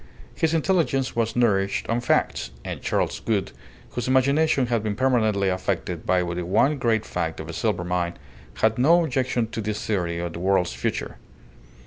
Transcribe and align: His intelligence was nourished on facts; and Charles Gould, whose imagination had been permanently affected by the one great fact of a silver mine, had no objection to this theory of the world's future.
His 0.33 0.55
intelligence 0.55 1.15
was 1.15 1.35
nourished 1.35 1.87
on 1.87 2.01
facts; 2.01 2.49
and 2.65 2.81
Charles 2.81 3.19
Gould, 3.19 3.51
whose 3.91 4.07
imagination 4.07 4.65
had 4.65 4.81
been 4.81 4.95
permanently 4.95 5.47
affected 5.47 6.07
by 6.07 6.23
the 6.23 6.43
one 6.43 6.79
great 6.79 7.05
fact 7.05 7.39
of 7.39 7.47
a 7.47 7.53
silver 7.53 7.83
mine, 7.83 8.17
had 8.55 8.79
no 8.79 9.03
objection 9.05 9.45
to 9.49 9.61
this 9.61 9.85
theory 9.85 10.17
of 10.17 10.33
the 10.33 10.39
world's 10.39 10.73
future. 10.73 11.17